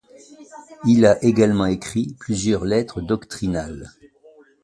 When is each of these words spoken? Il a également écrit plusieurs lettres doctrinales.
Il 0.87 1.05
a 1.05 1.23
également 1.23 1.67
écrit 1.67 2.15
plusieurs 2.19 2.65
lettres 2.65 3.01
doctrinales. 3.01 3.91